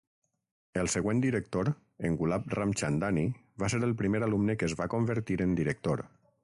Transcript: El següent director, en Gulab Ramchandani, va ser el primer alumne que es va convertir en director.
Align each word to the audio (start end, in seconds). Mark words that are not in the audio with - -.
El 0.83 0.87
següent 0.93 1.19
director, 1.25 1.69
en 2.09 2.17
Gulab 2.21 2.49
Ramchandani, 2.59 3.29
va 3.65 3.73
ser 3.75 3.83
el 3.91 3.97
primer 4.03 4.27
alumne 4.31 4.61
que 4.63 4.71
es 4.71 4.79
va 4.83 4.93
convertir 4.97 5.41
en 5.49 5.57
director. 5.63 6.09